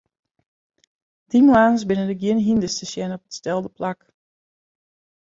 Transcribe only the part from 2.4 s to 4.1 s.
hynders te sjen op it stelde plak.